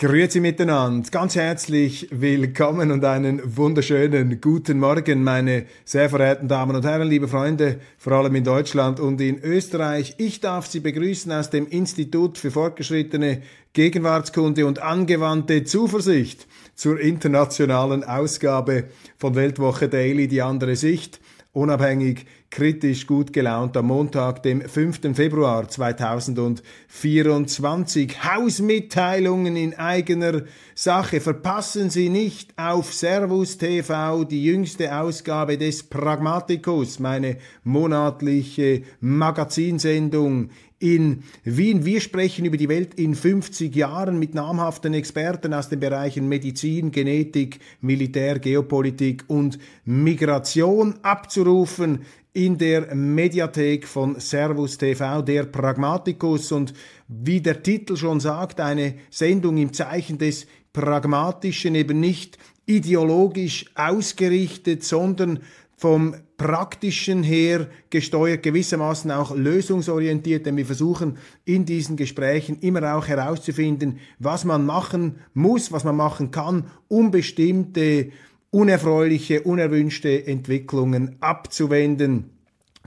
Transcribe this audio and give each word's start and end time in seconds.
Grüezi 0.00 0.40
miteinander, 0.40 1.10
ganz 1.10 1.34
herzlich 1.34 2.08
willkommen 2.10 2.90
und 2.90 3.04
einen 3.04 3.42
wunderschönen 3.58 4.40
guten 4.40 4.78
Morgen, 4.78 5.22
meine 5.22 5.66
sehr 5.84 6.08
verehrten 6.08 6.48
Damen 6.48 6.74
und 6.74 6.86
Herren, 6.86 7.06
liebe 7.06 7.28
Freunde, 7.28 7.80
vor 7.98 8.14
allem 8.14 8.34
in 8.34 8.44
Deutschland 8.44 8.98
und 8.98 9.20
in 9.20 9.42
Österreich. 9.42 10.14
Ich 10.16 10.40
darf 10.40 10.66
Sie 10.68 10.80
begrüßen 10.80 11.30
aus 11.32 11.50
dem 11.50 11.66
Institut 11.66 12.38
für 12.38 12.50
fortgeschrittene 12.50 13.42
Gegenwartskunde 13.74 14.64
und 14.64 14.80
angewandte 14.80 15.64
Zuversicht 15.64 16.46
zur 16.74 16.98
internationalen 16.98 18.02
Ausgabe 18.02 18.84
von 19.18 19.34
Weltwoche 19.34 19.90
Daily, 19.90 20.28
die 20.28 20.40
andere 20.40 20.76
Sicht 20.76 21.20
unabhängig, 21.52 22.26
kritisch, 22.50 23.06
gut 23.06 23.32
gelaunt 23.32 23.74
am 23.76 23.86
Montag, 23.86 24.42
dem 24.42 24.60
5. 24.60 25.14
Februar 25.14 25.68
2024. 25.68 28.24
Hausmitteilungen 28.24 29.54
in 29.56 29.78
eigener 29.78 30.42
Sache. 30.74 31.20
Verpassen 31.20 31.90
Sie 31.90 32.08
nicht 32.08 32.52
auf 32.56 32.92
Servus 32.94 33.58
TV 33.58 34.24
die 34.24 34.44
jüngste 34.44 34.96
Ausgabe 34.96 35.58
des 35.58 35.82
Pragmaticus, 35.82 37.00
meine 37.00 37.36
monatliche 37.64 38.82
Magazinsendung 39.00 40.50
in 40.80 41.22
Wien. 41.44 41.84
Wir 41.84 42.00
sprechen 42.00 42.46
über 42.46 42.56
die 42.56 42.68
Welt 42.68 42.94
in 42.94 43.14
50 43.14 43.76
Jahren 43.76 44.18
mit 44.18 44.34
namhaften 44.34 44.94
Experten 44.94 45.54
aus 45.54 45.68
den 45.68 45.78
Bereichen 45.78 46.28
Medizin, 46.28 46.90
Genetik, 46.90 47.60
Militär, 47.80 48.38
Geopolitik 48.38 49.24
und 49.28 49.58
Migration 49.84 50.94
abzurufen 51.02 52.00
in 52.32 52.58
der 52.58 52.94
Mediathek 52.94 53.86
von 53.86 54.18
Servus 54.18 54.78
TV, 54.78 55.22
der 55.22 55.44
Pragmaticus 55.44 56.50
und 56.52 56.72
wie 57.08 57.40
der 57.40 57.62
Titel 57.62 57.96
schon 57.96 58.20
sagt, 58.20 58.60
eine 58.60 58.94
Sendung 59.10 59.58
im 59.58 59.72
Zeichen 59.72 60.16
des 60.16 60.46
Pragmatischen, 60.72 61.74
eben 61.74 62.00
nicht 62.00 62.38
ideologisch 62.66 63.66
ausgerichtet, 63.74 64.84
sondern 64.84 65.40
vom 65.80 66.14
praktischen 66.36 67.22
her 67.22 67.66
gesteuert, 67.88 68.42
gewissermaßen 68.42 69.10
auch 69.10 69.34
lösungsorientiert, 69.34 70.44
denn 70.44 70.58
wir 70.58 70.66
versuchen 70.66 71.16
in 71.46 71.64
diesen 71.64 71.96
Gesprächen 71.96 72.58
immer 72.60 72.94
auch 72.94 73.08
herauszufinden, 73.08 73.98
was 74.18 74.44
man 74.44 74.66
machen 74.66 75.20
muss, 75.32 75.72
was 75.72 75.84
man 75.84 75.96
machen 75.96 76.30
kann, 76.30 76.66
um 76.88 77.10
bestimmte 77.10 78.10
unerfreuliche, 78.50 79.40
unerwünschte 79.40 80.26
Entwicklungen 80.26 81.16
abzuwenden. 81.20 82.28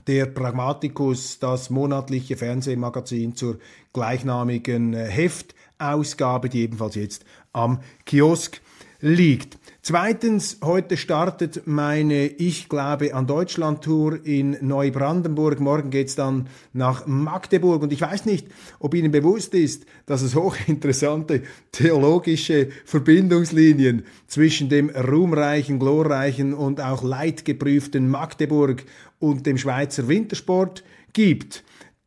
Der 0.06 0.26
Pragmaticus, 0.26 1.40
das 1.40 1.70
monatliche 1.70 2.36
Fernsehmagazin 2.36 3.34
zur 3.34 3.58
gleichnamigen 3.92 4.94
Heftausgabe, 4.94 6.48
die 6.48 6.60
ebenfalls 6.60 6.94
jetzt 6.94 7.24
am 7.52 7.80
Kiosk 8.06 8.60
liegt. 9.04 9.58
Zweitens, 9.82 10.60
heute 10.64 10.96
startet 10.96 11.66
meine 11.66 12.26
Ich 12.26 12.70
glaube 12.70 13.14
an 13.14 13.26
Deutschland 13.26 13.84
Tour 13.84 14.18
in 14.24 14.56
Neubrandenburg. 14.62 15.60
Morgen 15.60 15.90
geht's 15.90 16.14
dann 16.14 16.48
nach 16.72 17.06
Magdeburg. 17.06 17.82
Und 17.82 17.92
ich 17.92 18.00
weiß 18.00 18.24
nicht, 18.24 18.46
ob 18.78 18.94
Ihnen 18.94 19.12
bewusst 19.12 19.52
ist, 19.52 19.84
dass 20.06 20.22
es 20.22 20.34
hochinteressante 20.34 21.42
theologische 21.70 22.70
Verbindungslinien 22.86 24.06
zwischen 24.26 24.70
dem 24.70 24.88
ruhmreichen, 24.88 25.78
glorreichen 25.78 26.54
und 26.54 26.80
auch 26.80 27.02
leidgeprüften 27.02 28.08
Magdeburg 28.08 28.84
und 29.18 29.44
dem 29.44 29.58
Schweizer 29.58 30.08
Wintersport 30.08 30.82
gibt. 31.12 31.62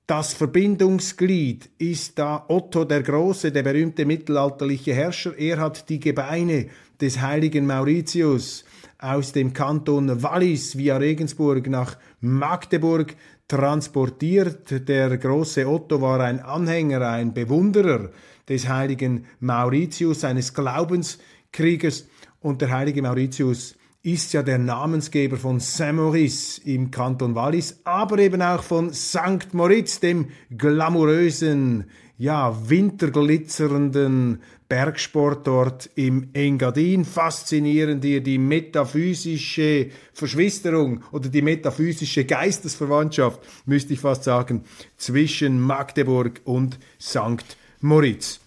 Das 0.07 0.34
Verbindungsglied 0.34 1.69
ist 1.80 2.18
da 2.18 2.46
Otto 2.47 2.86
der 2.86 3.03
Große, 3.03 3.52
der 3.52 3.62
berühmte 3.62 4.06
mittelalterliche 4.06 4.94
Herrscher. 4.94 5.38
Er 5.38 5.59
hat 5.59 5.90
die 5.90 6.00
Gebeine 6.00 6.68
des 7.02 7.22
heiligen 7.22 7.66
Mauritius 7.66 8.66
aus 9.00 9.31
dem 9.31 9.53
Kanton 9.53 10.24
Wallis 10.24 10.78
via 10.78 10.97
Regensburg 10.97 11.68
nach 11.68 11.97
Magdeburg 12.22 13.16
transportiert. 13.47 14.88
Der 14.88 15.18
große 15.18 15.68
Otto 15.68 16.02
war 16.02 16.19
ein 16.22 16.40
Anhänger, 16.40 17.07
ein 17.07 17.34
Bewunderer 17.34 18.09
des 18.50 18.68
heiligen 18.68 19.25
Mauritius, 19.40 20.24
eines 20.24 20.53
Glaubenskriegers 20.53 22.07
und 22.40 22.62
der 22.62 22.72
heilige 22.72 23.02
Mauritius 23.02 23.75
ist 24.03 24.31
ja 24.31 24.41
der 24.41 24.57
Namensgeber 24.57 25.36
von 25.36 25.59
Saint-Maurice 25.59 26.62
im 26.63 26.91
Kanton 26.91 27.36
Wallis, 27.36 27.81
aber 27.84 28.19
eben 28.19 28.41
auch 28.41 28.63
von 28.63 28.94
St. 28.94 29.53
Moritz, 29.53 30.00
dem 30.00 30.30
glamourösen, 30.56 31.86
ja, 32.18 32.70
winterglitzernden 32.70 34.42
Bergsportort 34.68 35.90
im 35.96 36.30
Engadin. 36.34 37.06
Faszinierend 37.06 38.04
hier 38.04 38.22
die 38.22 38.38
metaphysische 38.38 39.90
Verschwisterung 40.14 41.04
oder 41.12 41.30
die 41.30 41.42
metaphysische 41.42 42.26
Geistesverwandtschaft, 42.26 43.40
müsste 43.66 43.94
ich 43.94 44.00
fast 44.00 44.24
sagen, 44.24 44.64
zwischen 44.98 45.62
Magdeburg 45.62 46.42
und 46.44 46.80
St. 47.00 47.56
Moritz. 47.82 48.40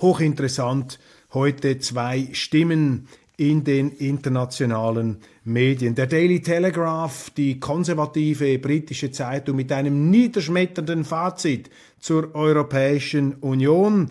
Hochinteressant, 0.00 0.98
heute 1.32 1.78
zwei 1.78 2.28
Stimmen 2.32 3.08
in 3.40 3.64
den 3.64 3.90
internationalen 3.92 5.16
Medien. 5.44 5.94
Der 5.94 6.06
Daily 6.06 6.42
Telegraph, 6.42 7.30
die 7.30 7.58
konservative 7.58 8.58
britische 8.58 9.12
Zeitung 9.12 9.56
mit 9.56 9.72
einem 9.72 10.10
niederschmetternden 10.10 11.06
Fazit 11.06 11.70
zur 11.98 12.34
Europäischen 12.34 13.36
Union. 13.36 14.10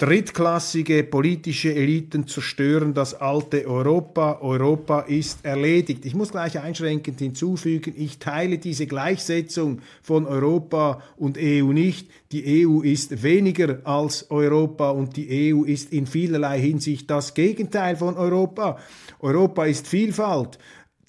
Drittklassige 0.00 1.04
politische 1.04 1.74
Eliten 1.74 2.26
zerstören 2.26 2.94
das 2.94 3.12
alte 3.12 3.66
Europa. 3.66 4.38
Europa 4.40 5.00
ist 5.00 5.44
erledigt. 5.44 6.06
Ich 6.06 6.14
muss 6.14 6.30
gleich 6.30 6.58
einschränkend 6.58 7.18
hinzufügen, 7.18 7.92
ich 7.98 8.18
teile 8.18 8.56
diese 8.56 8.86
Gleichsetzung 8.86 9.82
von 10.00 10.24
Europa 10.24 11.02
und 11.18 11.36
EU 11.36 11.72
nicht. 11.72 12.08
Die 12.32 12.66
EU 12.66 12.80
ist 12.80 13.22
weniger 13.22 13.80
als 13.84 14.30
Europa 14.30 14.88
und 14.88 15.18
die 15.18 15.52
EU 15.52 15.64
ist 15.64 15.92
in 15.92 16.06
vielerlei 16.06 16.58
Hinsicht 16.58 17.10
das 17.10 17.34
Gegenteil 17.34 17.94
von 17.96 18.16
Europa. 18.16 18.78
Europa 19.18 19.66
ist 19.66 19.86
Vielfalt. 19.86 20.58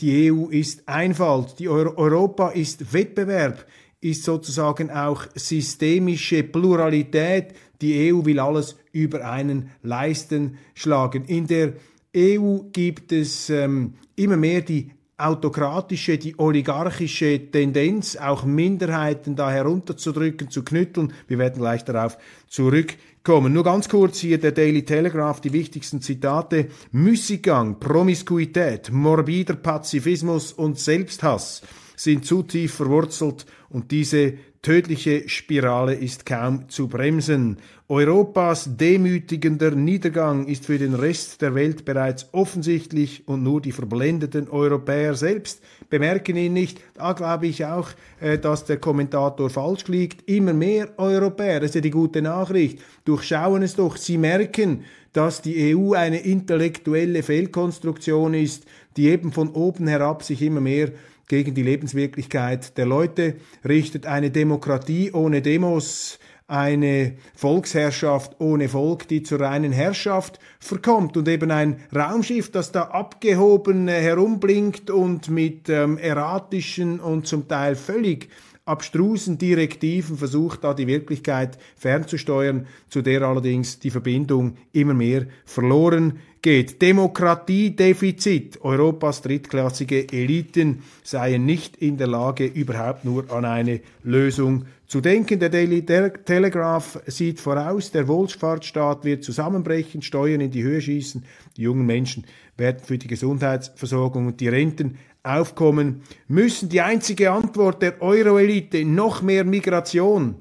Die 0.02 0.30
EU 0.30 0.50
ist 0.50 0.86
Einfalt. 0.90 1.60
Die 1.60 1.70
Euro 1.70 1.94
Europa 1.96 2.50
ist 2.50 2.92
Wettbewerb 2.92 3.66
ist 4.02 4.24
sozusagen 4.24 4.90
auch 4.90 5.28
systemische 5.36 6.44
Pluralität. 6.44 7.54
Die 7.82 8.14
EU 8.14 8.26
will 8.26 8.40
alles 8.40 8.78
über 8.92 9.30
einen 9.30 9.72
Leisten 9.82 10.58
schlagen. 10.76 11.26
In 11.26 11.48
der 11.48 11.74
EU 12.16 12.60
gibt 12.72 13.12
es 13.12 13.50
ähm, 13.50 13.96
immer 14.16 14.38
mehr 14.38 14.62
die 14.62 14.92
autokratische, 15.22 16.18
die 16.18 16.38
oligarchische 16.40 17.52
Tendenz, 17.52 18.16
auch 18.16 18.44
Minderheiten 18.44 19.36
da 19.36 19.52
herunterzudrücken, 19.52 20.50
zu 20.50 20.64
knütteln. 20.64 21.14
Wir 21.28 21.38
werden 21.38 21.60
gleich 21.60 21.86
darauf 21.86 22.18
zurückkommen. 22.48 23.54
Nur 23.54 23.64
ganz 23.64 23.88
kurz 23.88 24.20
hier 24.20 24.40
der 24.40 24.52
Daily 24.52 24.84
Telegraph, 24.84 25.40
die 25.40 25.54
wichtigsten 25.54 26.02
Zitate. 26.02 26.68
Müßiggang, 26.92 27.80
Promiskuität, 27.80 28.92
morbider 28.92 29.56
Pazifismus 29.56 30.54
und 30.54 30.80
Selbsthass 30.80 31.62
sind 31.96 32.26
zu 32.26 32.42
tief 32.42 32.74
verwurzelt 32.74 33.46
und 33.70 33.92
diese 33.92 34.34
tödliche 34.62 35.28
Spirale 35.28 35.96
ist 35.96 36.26
kaum 36.26 36.70
zu 36.70 36.88
bremsen. 36.88 37.58
Europas 37.90 38.78
demütigender 38.78 39.72
Niedergang 39.72 40.46
ist 40.48 40.68
für 40.68 40.78
den 40.78 40.94
Rest 40.94 41.42
der 41.42 41.56
Welt 41.56 41.84
bereits 41.84 42.30
offensichtlich 42.32 43.28
und 43.28 43.42
nur 43.42 43.60
die 43.60 43.72
verblendeten 43.72 44.48
Europäer 44.48 45.16
selbst 45.16 45.62
bemerken 45.90 46.38
ihn 46.38 46.54
nicht. 46.54 46.80
Da 46.94 47.14
glaube 47.14 47.48
ich 47.48 47.66
auch, 47.66 47.90
äh, 48.20 48.38
dass 48.38 48.66
der 48.66 48.78
Kommentator 48.78 49.50
falsch 49.50 49.88
liegt. 49.88 50.30
Immer 50.30 50.54
mehr 50.54 50.90
Europäer, 50.98 51.60
das 51.60 51.72
ist 51.72 51.76
ja 51.76 51.82
die 51.82 51.90
gute 51.90 52.22
Nachricht, 52.22 52.80
durchschauen 53.04 53.64
es 53.64 53.76
doch. 53.76 53.98
Sie 53.98 54.18
merken, 54.18 54.86
dass 55.12 55.42
die 55.42 55.76
EU 55.76 55.94
eine 55.94 56.20
intellektuelle 56.20 57.24
Fehlkonstruktion 57.24 58.34
ist, 58.36 58.66
die 58.96 59.10
eben 59.10 59.32
von 59.32 59.50
oben 59.50 59.88
herab 59.88 60.24
sich 60.24 60.42
immer 60.42 60.62
mehr 60.62 60.92
gegen 61.32 61.54
die 61.54 61.64
Lebenswirklichkeit 61.64 62.78
der 62.78 62.86
Leute 62.86 63.36
richtet. 63.64 64.06
Eine 64.06 64.32
Demokratie 64.32 65.14
ohne 65.14 65.42
Demos, 65.42 66.20
eine 66.46 67.14
Volksherrschaft 67.36 68.36
ohne 68.40 68.68
Volk, 68.68 69.08
die 69.08 69.24
zur 69.24 69.40
reinen 69.40 69.72
Herrschaft 69.72 70.40
verkommt 70.60 71.16
und 71.16 71.30
eben 71.30 71.50
ein 71.50 71.80
Raumschiff, 71.96 72.52
das 72.52 72.74
da 72.74 72.82
abgehoben 72.82 73.88
herumblinkt 73.88 74.90
und 74.90 75.30
mit 75.30 75.70
ähm, 75.70 75.98
erratischen 75.98 77.00
und 77.00 77.28
zum 77.28 77.48
Teil 77.48 77.78
völlig 77.78 78.28
abstrusen 78.66 79.38
Direktiven 79.38 80.18
versucht, 80.18 80.64
da 80.64 80.74
die 80.74 80.88
Wirklichkeit 80.88 81.58
fernzusteuern, 81.76 82.68
zu 82.90 83.02
der 83.02 83.24
allerdings 83.24 83.80
die 83.80 83.90
Verbindung 83.90 84.58
immer 84.72 84.94
mehr 84.94 85.26
verloren 85.46 86.20
geht. 86.42 86.82
Demokratiedefizit. 86.82 88.62
Europas 88.62 89.22
drittklassige 89.22 90.12
Eliten 90.12 90.84
seien 91.04 91.46
nicht 91.46 91.78
in 91.78 91.98
der 91.98 92.08
Lage, 92.08 92.46
überhaupt 92.46 93.04
nur 93.04 93.32
an 93.32 93.46
eine 93.46 93.82
Lösung 94.04 94.66
zu 94.86 95.02
denken. 95.02 95.40
Der 95.40 95.50
Daily 95.50 95.84
Telegraph 95.86 97.00
sieht 97.08 97.40
voraus, 97.40 97.92
der 97.92 98.08
Wohlfahrtsstaat 98.08 99.06
wird 99.06 99.24
zusammenbrechen, 99.24 100.02
Steuern 100.02 100.42
in 100.42 100.52
die 100.52 100.64
Höhe 100.64 100.82
schießen, 100.82 101.24
die 101.58 101.64
jungen 101.64 101.86
Menschen 101.86 102.26
werden 102.58 102.82
für 102.84 102.98
die 102.98 103.08
Gesundheitsversorgung 103.08 104.28
und 104.28 104.40
die 104.40 104.50
Renten 104.50 104.98
aufkommen 105.24 106.04
müssen. 106.28 106.70
Die 106.70 106.82
einzige 106.82 107.32
Antwort 107.32 107.82
der 107.82 108.02
Euro-Elite, 108.02 108.86
noch 108.86 109.22
mehr 109.22 109.44
Migration, 109.44 110.36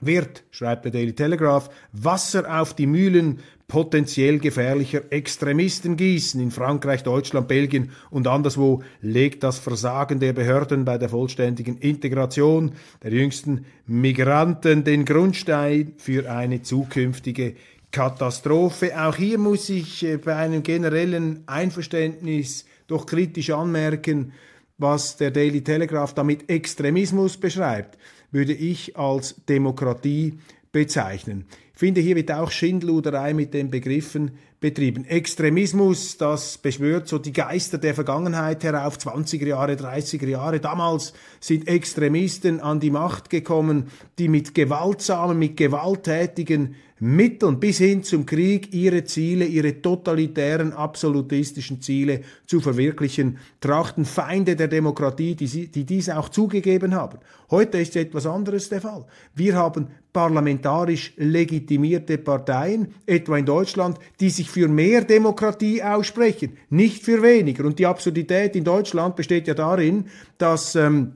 wird, 0.00 0.44
schreibt 0.50 0.86
der 0.86 0.92
Daily 0.92 1.12
Telegraph, 1.12 1.68
Wasser 1.92 2.60
auf 2.60 2.74
die 2.74 2.86
Mühlen 2.86 3.40
potenziell 3.68 4.38
gefährlicher 4.38 5.12
Extremisten 5.12 5.96
gießen. 5.96 6.40
In 6.40 6.50
Frankreich, 6.50 7.04
Deutschland, 7.04 7.46
Belgien 7.46 7.92
und 8.10 8.26
anderswo 8.26 8.82
legt 9.00 9.44
das 9.44 9.58
Versagen 9.58 10.18
der 10.18 10.32
Behörden 10.32 10.84
bei 10.84 10.98
der 10.98 11.08
vollständigen 11.08 11.78
Integration 11.78 12.72
der 13.02 13.12
jüngsten 13.12 13.66
Migranten 13.86 14.82
den 14.82 15.04
Grundstein 15.04 15.92
für 15.98 16.30
eine 16.30 16.62
zukünftige 16.62 17.54
Katastrophe. 17.92 18.92
Auch 19.00 19.16
hier 19.16 19.38
muss 19.38 19.68
ich 19.68 20.04
äh, 20.04 20.16
bei 20.16 20.36
einem 20.36 20.62
generellen 20.62 21.42
Einverständnis 21.46 22.64
doch 22.90 23.06
kritisch 23.06 23.50
anmerken, 23.50 24.32
was 24.78 25.16
der 25.16 25.30
Daily 25.30 25.62
Telegraph 25.62 26.14
damit 26.14 26.48
Extremismus 26.48 27.36
beschreibt, 27.36 27.98
würde 28.30 28.54
ich 28.54 28.96
als 28.96 29.44
Demokratie 29.46 30.38
bezeichnen. 30.72 31.46
Ich 31.72 31.78
finde, 31.78 32.00
hier 32.00 32.16
wird 32.16 32.30
auch 32.30 32.50
Schindluderei 32.50 33.32
mit 33.32 33.54
den 33.54 33.70
Begriffen 33.70 34.32
betrieben. 34.60 35.06
Extremismus, 35.06 36.18
das 36.18 36.58
beschwört 36.58 37.08
so 37.08 37.18
die 37.18 37.32
Geister 37.32 37.78
der 37.78 37.94
Vergangenheit 37.94 38.62
herauf, 38.62 38.98
20er 38.98 39.46
Jahre, 39.46 39.72
30er 39.72 40.28
Jahre. 40.28 40.60
Damals 40.60 41.14
sind 41.40 41.66
Extremisten 41.66 42.60
an 42.60 42.80
die 42.80 42.90
Macht 42.90 43.30
gekommen, 43.30 43.88
die 44.18 44.28
mit 44.28 44.54
gewaltsamen, 44.54 45.38
mit 45.38 45.56
gewalttätigen 45.56 46.74
Mitteln 47.00 47.58
bis 47.58 47.78
hin 47.78 48.02
zum 48.02 48.26
Krieg 48.26 48.74
ihre 48.74 49.04
Ziele, 49.04 49.46
ihre 49.46 49.80
totalitären, 49.80 50.74
absolutistischen 50.74 51.80
Ziele 51.80 52.20
zu 52.46 52.60
verwirklichen, 52.60 53.38
trachten 53.60 54.04
Feinde 54.04 54.54
der 54.54 54.68
Demokratie, 54.68 55.34
die, 55.34 55.68
die 55.68 55.84
dies 55.84 56.10
auch 56.10 56.28
zugegeben 56.28 56.94
haben. 56.94 57.18
Heute 57.50 57.78
ist 57.78 57.96
etwas 57.96 58.26
anderes 58.26 58.68
der 58.68 58.82
Fall. 58.82 59.06
Wir 59.34 59.56
haben 59.56 59.88
parlamentarisch 60.12 61.14
legitimierte 61.16 62.18
Parteien, 62.18 62.94
etwa 63.06 63.38
in 63.38 63.46
Deutschland, 63.46 63.98
die 64.20 64.30
sich 64.30 64.50
für 64.50 64.68
mehr 64.68 65.02
Demokratie 65.02 65.82
aussprechen, 65.82 66.58
nicht 66.68 67.02
für 67.02 67.22
weniger. 67.22 67.64
Und 67.64 67.78
die 67.78 67.86
Absurdität 67.86 68.56
in 68.56 68.64
Deutschland 68.64 69.16
besteht 69.16 69.48
ja 69.48 69.54
darin, 69.54 70.04
dass 70.36 70.76
ähm, 70.76 71.12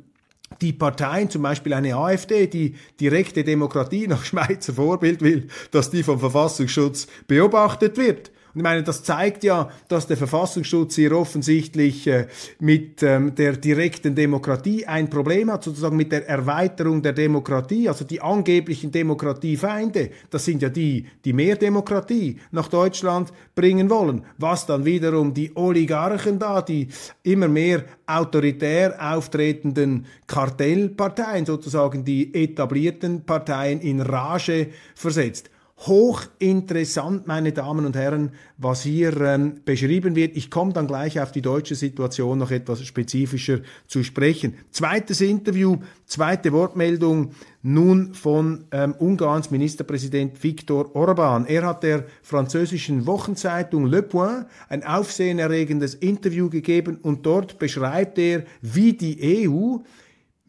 die 0.61 0.73
Parteien, 0.73 1.31
zum 1.31 1.43
Beispiel 1.43 1.73
eine 1.73 1.97
AfD, 1.97 2.47
die 2.47 2.75
direkte 3.01 3.45
Demokratie 3.45 4.07
nach 4.07 4.25
Schweizer 4.25 4.75
Vorbild 4.75 5.23
will, 5.23 5.49
dass 5.71 5.91
die 5.91 6.03
vom 6.03 6.21
Verfassungsschutz 6.21 7.07
beobachtet 7.27 7.97
wird. 7.97 8.31
Und 8.55 8.61
ich 8.61 8.63
meine, 8.63 8.85
das 8.85 9.03
zeigt 9.03 9.43
ja, 9.43 9.69
dass 9.89 10.07
der 10.07 10.17
Verfassungsschutz 10.17 10.95
hier 10.95 11.11
offensichtlich 11.13 12.07
äh, 12.07 12.29
mit 12.61 13.03
ähm, 13.03 13.35
der 13.35 13.57
direkten 13.57 14.15
Demokratie 14.15 14.87
ein 14.87 15.11
Problem 15.11 15.51
hat, 15.51 15.65
sozusagen 15.65 15.97
mit 15.97 16.13
der 16.13 16.29
Erweiterung 16.29 17.03
der 17.03 17.15
Demokratie. 17.15 17.89
Also 17.89 18.05
die 18.05 18.23
angeblichen 18.23 18.93
Demokratiefeinde, 18.93 20.11
das 20.31 20.45
sind 20.45 20.63
ja 20.63 20.69
die, 20.69 21.05
die 21.25 21.33
mehr 21.33 21.57
Demokratie 21.57 22.37
nach 22.53 22.69
Deutschland 22.69 23.33
bringen 23.57 23.91
wollen. 23.91 24.25
Was 24.39 24.67
dann 24.67 24.85
wiederum 24.85 25.35
die 25.35 25.51
Oligarchen 25.57 26.39
da, 26.39 26.63
die 26.63 26.87
immer 27.25 27.49
mehr 27.49 27.83
autoritär 28.07 28.95
auftretenden 29.01 30.07
Kartellparteien, 30.29 31.45
sozusagen 31.45 32.05
die 32.05 32.33
etablierten 32.33 33.25
Parteien 33.25 33.81
in 33.81 34.01
Rage 34.01 34.69
versetzt. 34.95 35.51
Hochinteressant, 35.77 37.27
meine 37.27 37.53
Damen 37.53 37.85
und 37.85 37.97
Herren, 37.97 38.31
was 38.57 38.83
hier 38.83 39.21
ähm, 39.21 39.61
beschrieben 39.65 40.15
wird. 40.15 40.37
Ich 40.37 40.49
komme 40.49 40.73
dann 40.73 40.87
gleich 40.87 41.21
auf 41.21 41.33
die 41.33 41.43
deutsche 41.43 41.75
Situation 41.75 42.39
noch 42.39 42.53
etwas 42.53 42.85
spezifischer 42.85 43.59
zu 43.89 44.05
sprechen. 44.05 44.55
Zweites 44.71 45.21
Interview, 45.21 45.79
zweite 46.07 46.53
Wortmeldung 46.53 47.33
nun 47.63 48.15
von 48.15 48.67
ähm, 48.71 48.95
Ungarns 48.99 49.51
Ministerpräsident 49.51 50.43
Viktor 50.43 50.95
Orban. 50.95 51.45
Er 51.47 51.67
hat 51.67 51.83
der 51.83 52.05
französischen 52.23 53.07
Wochenzeitung 53.07 53.87
Le 53.87 54.03
Point 54.03 54.47
ein 54.69 54.85
aufsehenerregendes 54.85 55.97
Interview 55.97 56.49
gegeben 56.49 56.99
und 57.03 57.27
dort 57.27 57.59
beschreibt 57.59 58.19
er, 58.19 58.45
wie 58.63 58.93
die 58.93 59.49
EU 59.49 59.79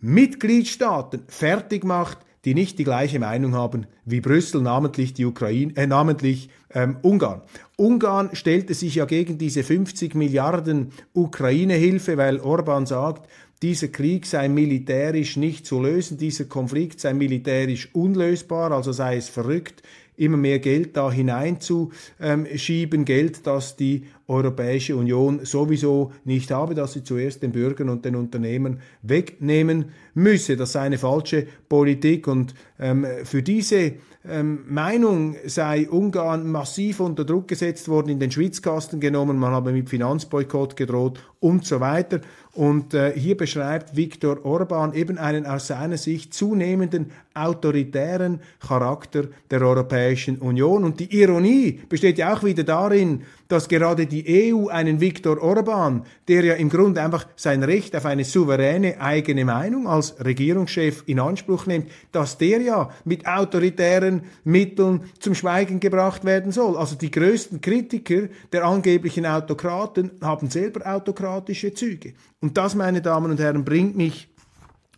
Mitgliedstaaten 0.01 1.24
fertig 1.27 1.83
macht, 1.83 2.19
die 2.46 2.54
nicht 2.54 2.80
die 2.80 2.84
gleiche 2.84 3.20
Meinung 3.20 3.54
haben 3.54 3.88
wie 4.06 4.22
Brüssel, 4.22 4.62
namentlich 4.62 5.14
die 5.14 5.26
Ukraine, 5.26 5.76
äh, 5.76 5.88
namentlich 5.88 6.50
ähm, 6.74 6.98
Ungarn. 7.02 7.42
Ungarn 7.76 8.30
stellte 8.34 8.74
sich 8.74 8.96
ja 8.96 9.06
gegen 9.06 9.38
diese 9.38 9.64
50 9.64 10.16
Milliarden 10.16 10.92
Ukraine-Hilfe, 11.14 12.18
weil 12.18 12.40
Orban 12.40 12.86
sagt, 12.86 13.28
dieser 13.62 13.88
Krieg 13.88 14.26
sei 14.26 14.48
militärisch 14.48 15.38
nicht 15.38 15.66
zu 15.66 15.82
lösen, 15.82 16.18
dieser 16.18 16.46
Konflikt 16.46 17.00
sei 17.00 17.14
militärisch 17.14 17.90
unlösbar, 17.94 18.72
also 18.72 18.92
sei 18.92 19.18
es 19.18 19.30
verrückt, 19.30 19.82
immer 20.18 20.38
mehr 20.38 20.60
Geld 20.60 20.96
da 20.98 21.12
hineinzuschieben, 21.12 23.06
Geld, 23.06 23.46
das 23.46 23.76
die 23.76 24.06
Europäische 24.28 24.96
Union 24.96 25.42
sowieso 25.44 26.12
nicht 26.24 26.50
habe, 26.52 26.74
dass 26.74 26.94
sie 26.94 27.04
zuerst 27.04 27.44
den 27.44 27.52
Bürgern 27.52 27.90
und 27.90 28.06
den 28.06 28.16
Unternehmen 28.16 28.80
wegnehmen 29.04 29.92
müsse. 30.13 30.58
Das 30.58 30.72
sei 30.72 30.82
eine 30.82 30.98
falsche 30.98 31.46
Politik 31.70 32.28
und 32.28 32.56
ähm, 32.80 33.06
für 33.24 33.44
diese 33.44 33.94
ähm, 34.28 34.63
Meinung 34.68 35.36
sei 35.46 35.88
Ungarn 35.88 36.50
massiv 36.50 37.00
unter 37.00 37.25
Druck 37.25 37.48
gesetzt 37.48 37.88
worden, 37.88 38.10
in 38.10 38.20
den 38.20 38.32
Schwitzkasten 38.32 39.00
genommen, 39.00 39.38
man 39.38 39.51
habe 39.51 39.72
mit 39.72 39.89
Finanzboykott 39.89 40.75
gedroht 40.75 41.20
und 41.39 41.66
so 41.66 41.80
weiter. 41.80 42.22
Und 42.56 42.94
äh, 42.94 43.12
hier 43.20 43.36
beschreibt 43.36 43.98
Viktor 43.98 44.46
Orban 44.46 44.94
eben 44.94 45.18
einen 45.18 45.46
aus 45.46 45.68
seiner 45.68 45.98
Sicht 45.98 46.34
zunehmenden 46.34 47.12
autoritären 47.34 48.40
Charakter 48.66 49.26
der 49.52 49.62
Europäischen 49.62 50.38
Union. 50.38 50.86
Und 50.86 51.02
die 51.02 51.20
Ironie 51.20 51.82
besteht 51.90 52.18
ja 52.18 52.34
auch 52.34 52.46
wieder 52.46 52.64
darin, 52.64 53.24
dass 53.50 53.68
gerade 53.68 54.08
die 54.08 54.54
EU 54.54 54.70
einen 54.70 55.02
Viktor 55.02 55.44
Orban, 55.44 56.06
der 56.30 56.46
ja 56.46 56.54
im 56.54 56.70
Grunde 56.70 57.02
einfach 57.02 57.28
sein 57.36 57.62
Recht 57.62 57.94
auf 57.94 58.06
eine 58.06 58.24
souveräne 58.24 59.02
eigene 59.02 59.44
Meinung 59.44 59.86
als 59.86 60.16
Regierungschef 60.24 61.04
in 61.08 61.20
Anspruch 61.20 61.66
nimmt, 61.66 61.92
dass 62.14 62.38
der 62.38 62.62
ja 62.62 62.90
mit 63.04 63.28
autoritären 63.28 64.24
Mitteln 64.46 65.02
zum 65.20 65.36
Schweigen 65.36 65.82
gebracht 65.82 66.24
werden 66.24 66.54
soll. 66.54 66.78
Also 66.78 66.96
die 66.96 67.12
größten 67.12 67.60
Kritiker 67.60 68.30
der 68.54 68.64
angeblichen 68.64 69.26
Autokraten 69.26 70.12
haben 70.22 70.50
selber 70.50 70.88
autokratische 70.88 71.74
Züge. 71.74 72.14
Und 72.46 72.58
das, 72.58 72.75
meine 72.75 73.02
Damen 73.02 73.32
und 73.32 73.40
Herren, 73.40 73.66
bringt 73.66 73.98
mich 73.98 74.28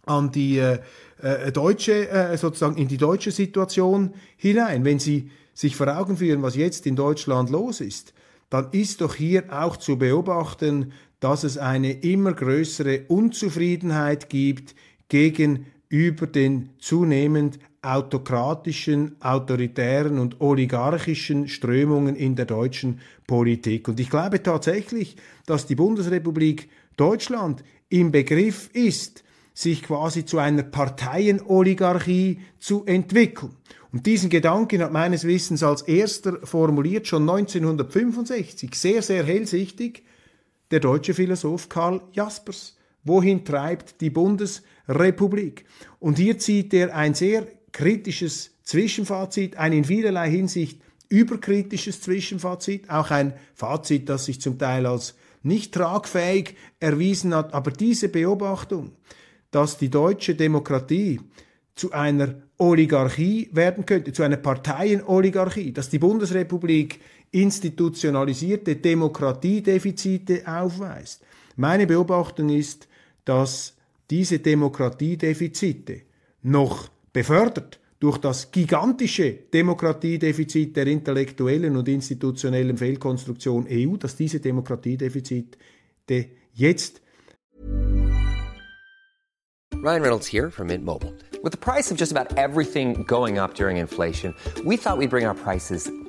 an 0.06 0.34
die 0.34 0.58
äh, 0.58 0.80
äh, 1.22 1.50
deutsche, 1.54 2.10
äh, 2.10 2.36
sozusagen 2.36 2.76
in 2.76 2.90
die 2.90 2.98
deutsche 2.98 3.32
Situation 3.32 4.14
hinein. 4.36 4.84
Wenn 4.84 5.00
Sie 5.00 5.32
sich 5.54 5.78
vor 5.78 5.88
Augen 5.98 6.18
führen, 6.18 6.42
was 6.42 6.58
jetzt 6.58 6.86
in 6.86 6.98
Deutschland 6.98 7.50
los 7.50 7.80
ist, 7.80 8.14
dann 8.50 8.68
ist 8.72 9.00
doch 9.00 9.16
hier 9.16 9.46
auch 9.50 9.78
zu 9.78 9.98
beobachten, 9.98 10.92
dass 11.22 11.46
es 11.46 11.58
eine 11.58 11.94
immer 11.94 12.34
größere 12.34 13.06
Unzufriedenheit 13.08 14.30
gibt 14.30 14.76
gegenüber 15.08 16.28
den 16.28 16.72
zunehmend 16.80 17.60
autokratischen, 17.82 19.16
autoritären 19.22 20.20
und 20.20 20.42
oligarchischen 20.42 21.48
Strömungen 21.48 22.18
in 22.18 22.36
der 22.36 22.46
deutschen 22.46 23.00
Politik. 23.26 23.88
Und 23.88 24.02
ich 24.02 24.10
glaube 24.10 24.44
tatsächlich, 24.44 25.16
dass 25.46 25.66
die 25.66 25.76
Bundesrepublik 25.76 26.68
Deutschland 26.98 27.64
im 27.90 28.12
Begriff 28.12 28.70
ist, 28.74 29.24
sich 29.54 29.82
quasi 29.82 30.26
zu 30.26 30.38
einer 30.38 30.64
Parteienoligarchie 30.64 32.42
zu 32.60 32.86
entwickeln. 32.86 33.56
Und 33.92 34.06
diesen 34.06 34.30
Gedanken 34.30 34.84
hat 34.84 34.92
meines 34.92 35.24
Wissens 35.24 35.64
als 35.64 35.82
erster 35.84 36.46
formuliert 36.46 37.08
schon 37.08 37.28
1965, 37.28 38.76
sehr, 38.76 39.02
sehr 39.02 39.24
hellsichtig, 39.24 40.04
der 40.70 40.80
deutsche 40.80 41.14
Philosoph 41.14 41.70
Karl 41.70 42.02
Jaspers. 42.12 42.76
Wohin 43.04 43.46
treibt 43.46 44.02
die 44.02 44.10
Bundesrepublik? 44.10 45.66
Und 46.00 46.18
hier 46.18 46.38
zieht 46.38 46.74
er 46.74 46.94
ein 46.94 47.14
sehr 47.14 47.48
kritisches 47.72 48.52
Zwischenfazit, 48.64 49.56
ein 49.56 49.72
in 49.72 49.86
vielerlei 49.86 50.30
Hinsicht 50.30 50.82
überkritisches 51.10 52.02
Zwischenfazit, 52.02 52.90
auch 52.90 53.12
ein 53.12 53.34
Fazit, 53.56 54.10
das 54.10 54.26
sich 54.26 54.42
zum 54.42 54.60
Teil 54.60 54.86
als 54.86 55.16
nicht 55.44 55.74
tragfähig 55.74 56.56
erwiesen 56.80 57.34
hat. 57.34 57.54
Aber 57.54 57.72
diese 57.72 58.10
Beobachtung, 58.10 58.92
dass 59.52 59.78
die 59.78 59.90
deutsche 59.90 60.36
Demokratie 60.36 61.20
zu 61.76 61.92
einer 61.92 62.36
Oligarchie 62.58 63.50
werden 63.52 63.86
könnte, 63.86 64.12
zu 64.12 64.24
einer 64.24 64.38
Parteienoligarchie, 64.38 65.72
dass 65.72 65.90
die 65.90 66.00
Bundesrepublik 66.00 67.00
institutionalisierte 67.32 68.76
Demokratiedefizite 68.76 70.44
aufweist. 70.48 71.24
Meine 71.56 71.86
Beobachtung 71.86 72.50
ist, 72.50 72.88
dass 73.26 73.76
diese 74.10 74.40
Demokratiedefizite 74.40 76.02
noch 76.42 76.90
befördert 77.14 77.80
durch 78.00 78.18
das 78.20 78.52
gigantische 78.52 79.32
Demokratiedefizit 79.34 80.76
der 80.76 80.88
intellektuellen 80.88 81.76
und 81.76 81.88
institutionellen 81.88 82.78
Fehlkonstruktion 82.78 83.68
EU, 83.70 83.98
dass 83.98 84.16
diese 84.16 84.40
Demokratiedefizite 84.40 85.58
jetzt 86.54 87.02
Ryan 89.84 90.02
Reynolds 90.02 90.28
here 90.28 90.50
from 90.50 90.68
Mint 90.68 90.84
Mobile. 90.84 91.14
With 91.44 91.52
the 91.52 91.58
price 91.58 91.92
of 91.92 91.98
just 91.98 92.12
about 92.12 92.36
everything 92.36 93.06
going 93.06 93.38
up 93.38 93.54
during 93.54 93.78
inflation, 93.78 94.34
we 94.66 94.76
thought 94.76 94.98
we'd 94.98 95.12
bring 95.12 95.26
our 95.26 95.36
prices 95.36 95.90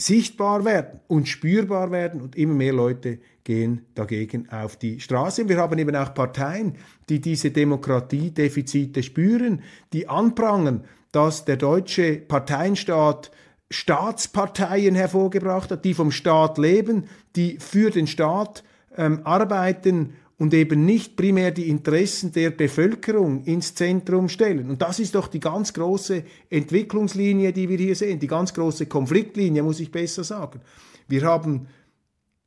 Sichtbar 0.00 0.64
werden 0.64 1.00
und 1.08 1.28
spürbar 1.28 1.90
werden 1.90 2.22
und 2.22 2.36
immer 2.36 2.54
mehr 2.54 2.72
Leute 2.72 3.18
gehen 3.44 3.86
dagegen 3.94 4.48
auf 4.50 4.76
die 4.76 4.98
Straße. 5.00 5.48
Wir 5.48 5.58
haben 5.58 5.78
eben 5.78 5.94
auch 5.94 6.14
Parteien, 6.14 6.76
die 7.08 7.20
diese 7.20 7.50
Demokratiedefizite 7.50 9.02
spüren, 9.02 9.62
die 9.92 10.08
anprangern, 10.08 10.84
dass 11.12 11.44
der 11.44 11.56
deutsche 11.56 12.16
Parteienstaat 12.16 13.30
Staatsparteien 13.72 14.96
hervorgebracht 14.96 15.70
hat, 15.70 15.84
die 15.84 15.94
vom 15.94 16.10
Staat 16.10 16.58
leben, 16.58 17.04
die 17.36 17.58
für 17.60 17.90
den 17.90 18.08
Staat 18.08 18.64
ähm, 18.96 19.20
arbeiten 19.24 20.14
und 20.40 20.54
eben 20.54 20.86
nicht 20.86 21.16
primär 21.16 21.50
die 21.50 21.68
Interessen 21.68 22.32
der 22.32 22.48
Bevölkerung 22.48 23.44
ins 23.44 23.74
Zentrum 23.74 24.30
stellen. 24.30 24.70
Und 24.70 24.80
das 24.80 24.98
ist 24.98 25.14
doch 25.14 25.28
die 25.28 25.38
ganz 25.38 25.74
große 25.74 26.24
Entwicklungslinie, 26.48 27.52
die 27.52 27.68
wir 27.68 27.76
hier 27.76 27.94
sehen, 27.94 28.18
die 28.18 28.26
ganz 28.26 28.54
große 28.54 28.86
Konfliktlinie, 28.86 29.62
muss 29.62 29.80
ich 29.80 29.92
besser 29.92 30.24
sagen. 30.24 30.62
Wir 31.08 31.24
haben 31.24 31.66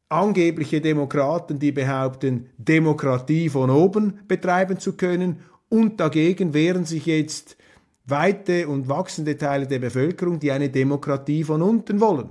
angebliche 0.10 0.82
Demokraten, 0.82 1.60
die 1.60 1.72
behaupten, 1.72 2.50
Demokratie 2.58 3.48
von 3.48 3.70
oben 3.70 4.22
betreiben 4.28 4.80
zu 4.80 4.94
können 4.94 5.42
und 5.70 6.00
dagegen 6.00 6.56
wehren 6.56 6.86
sich 6.86 7.06
jetzt 7.06 7.58
weite 8.06 8.70
und 8.70 8.90
wachsende 8.90 9.38
Teile 9.38 9.68
der 9.68 9.78
Bevölkerung, 9.78 10.40
die 10.40 10.52
eine 10.52 10.70
Demokratie 10.70 11.44
von 11.44 11.62
unten 11.62 12.02
wollen. 12.02 12.30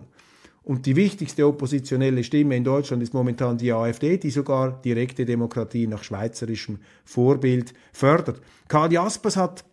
Und 0.64 0.86
die 0.86 0.94
wichtigste 0.94 1.46
oppositionelle 1.46 2.22
Stimme 2.22 2.56
in 2.56 2.62
Deutschland 2.64 3.02
ist 3.02 3.14
momentan 3.14 3.58
die 3.58 3.72
AfD, 3.72 4.16
die 4.16 4.30
sogar 4.30 4.80
direkte 4.80 5.24
Demokratie 5.24 5.88
nach 5.88 6.04
schweizerischem 6.04 6.78
Vorbild 7.04 7.74
fördert. 7.92 8.40
Karl 8.68 8.92
Jaspers 8.92 9.36
hat 9.36 9.64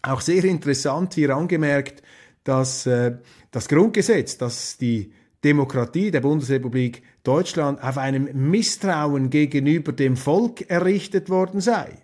auch 0.00 0.22
sehr 0.22 0.44
interessant 0.44 1.14
hier 1.14 1.36
angemerkt, 1.36 2.02
dass 2.44 2.86
äh, 2.86 3.18
das 3.50 3.68
Grundgesetz, 3.68 4.38
dass 4.38 4.78
die 4.78 5.12
Demokratie 5.44 6.10
der 6.10 6.20
Bundesrepublik 6.20 7.02
Deutschland 7.24 7.82
auf 7.82 7.98
einem 7.98 8.28
Misstrauen 8.32 9.28
gegenüber 9.28 9.92
dem 9.92 10.16
Volk 10.16 10.70
errichtet 10.70 11.28
worden 11.28 11.60
sei. 11.60 11.98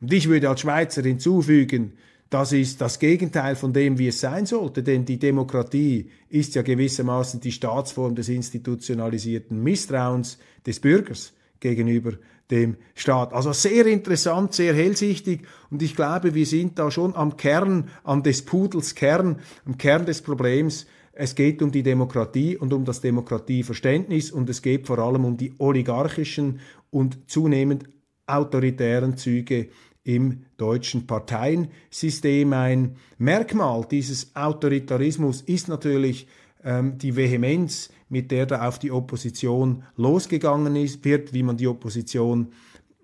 Und 0.00 0.12
ich 0.12 0.28
würde 0.28 0.48
als 0.48 0.60
Schweizer 0.60 1.02
hinzufügen, 1.02 1.94
das 2.32 2.52
ist 2.52 2.80
das 2.80 2.98
Gegenteil 2.98 3.56
von 3.56 3.74
dem, 3.74 3.98
wie 3.98 4.08
es 4.08 4.20
sein 4.20 4.46
sollte, 4.46 4.82
denn 4.82 5.04
die 5.04 5.18
Demokratie 5.18 6.08
ist 6.30 6.54
ja 6.54 6.62
gewissermaßen 6.62 7.40
die 7.40 7.52
Staatsform 7.52 8.14
des 8.14 8.30
institutionalisierten 8.30 9.62
Misstrauens 9.62 10.38
des 10.66 10.80
Bürgers 10.80 11.34
gegenüber 11.60 12.12
dem 12.50 12.76
Staat. 12.94 13.34
Also 13.34 13.52
sehr 13.52 13.84
interessant, 13.84 14.54
sehr 14.54 14.72
hellsichtig 14.72 15.42
und 15.68 15.82
ich 15.82 15.94
glaube, 15.94 16.34
wir 16.34 16.46
sind 16.46 16.78
da 16.78 16.90
schon 16.90 17.14
am 17.14 17.36
Kern, 17.36 17.90
an 18.02 18.22
des 18.22 18.46
Pudels 18.46 18.94
Kern, 18.94 19.40
am 19.66 19.76
Kern 19.76 20.06
des 20.06 20.22
Problems. 20.22 20.86
Es 21.12 21.34
geht 21.34 21.60
um 21.60 21.70
die 21.70 21.82
Demokratie 21.82 22.56
und 22.56 22.72
um 22.72 22.86
das 22.86 23.02
Demokratieverständnis 23.02 24.30
und 24.30 24.48
es 24.48 24.62
geht 24.62 24.86
vor 24.86 24.98
allem 24.98 25.26
um 25.26 25.36
die 25.36 25.52
oligarchischen 25.58 26.60
und 26.90 27.30
zunehmend 27.30 27.90
autoritären 28.26 29.18
Züge 29.18 29.68
im 30.04 30.44
deutschen 30.56 31.06
Parteiensystem. 31.06 32.52
Ein 32.52 32.96
Merkmal 33.18 33.86
dieses 33.90 34.34
Autoritarismus 34.34 35.42
ist 35.42 35.68
natürlich 35.68 36.26
ähm, 36.64 36.98
die 36.98 37.16
Vehemenz, 37.16 37.90
mit 38.08 38.30
der 38.30 38.46
da 38.46 38.68
auf 38.68 38.78
die 38.78 38.90
Opposition 38.90 39.84
losgegangen 39.96 40.76
ist, 40.76 41.04
wird, 41.04 41.32
wie 41.32 41.42
man 41.42 41.56
die 41.56 41.66
Opposition 41.66 42.48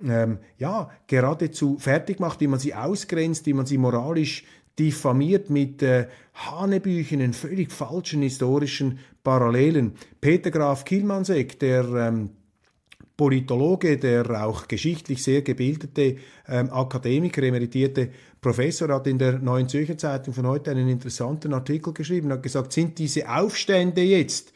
ähm, 0.05 0.39
ja 0.59 0.91
geradezu 1.07 1.77
fertig 1.79 2.21
macht, 2.21 2.41
wie 2.41 2.47
man 2.47 2.61
sie 2.61 2.75
ausgrenzt, 2.75 3.47
wie 3.47 3.55
man 3.55 3.67
sie 3.67 3.79
moralisch 3.79 4.45
diffamiert 4.79 5.51
mit 5.51 5.83
äh, 5.83 6.07
hanebüchenen, 6.35 7.33
völlig 7.33 7.73
falschen 7.73 8.23
historischen 8.23 9.01
Parallelen. 9.25 9.95
Peter 10.21 10.51
Graf 10.51 10.85
Kielmannsegg, 10.85 11.59
der 11.59 11.85
ähm, 11.85 12.31
Politologe, 13.19 13.99
der 13.99 14.47
auch 14.47 14.69
geschichtlich 14.69 15.25
sehr 15.25 15.43
gebildete 15.43 16.17
ähm, 16.47 16.71
Akademiker, 16.73 17.43
emeritierte 17.43 18.11
Professor, 18.41 18.89
hat 18.91 19.09
in 19.09 19.19
der 19.19 19.41
Neuen 19.41 19.69
Zürcher 19.69 19.99
Zeitung 19.99 20.33
von 20.33 20.47
heute 20.47 20.71
einen 20.71 20.89
interessanten 20.89 21.53
Artikel 21.53 21.93
geschrieben, 21.93 22.31
hat 22.31 22.45
gesagt, 22.45 22.73
sind 22.73 22.97
diese 22.97 23.29
Aufstände 23.29 24.03
jetzt, 24.03 24.53